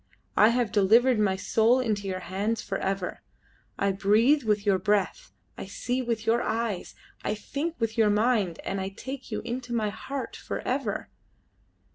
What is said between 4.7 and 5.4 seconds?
breath,